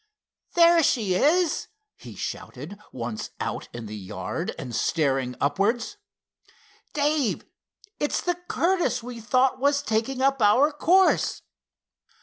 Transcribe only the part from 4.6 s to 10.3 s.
staring upwards. "Dave, it's the Curtiss we thought was taking